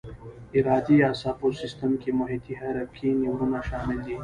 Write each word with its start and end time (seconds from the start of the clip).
ارادي 0.57 0.95
اعصابو 1.07 1.47
سیستم 1.61 1.91
کې 2.01 2.09
محیطي 2.19 2.53
حرکي 2.59 3.09
نیورونونه 3.21 3.59
شامل 3.69 3.97
دي. 4.05 4.15